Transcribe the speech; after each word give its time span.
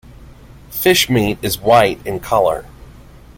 Fish 0.71 1.11
meat 1.11 1.37
is 1.43 1.59
white 1.59 1.99
in 2.07 2.19
color. 2.19 2.65